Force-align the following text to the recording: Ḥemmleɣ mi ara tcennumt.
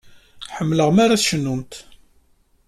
Ḥemmleɣ 0.55 0.89
mi 0.91 1.01
ara 1.03 1.21
tcennumt. 1.21 1.73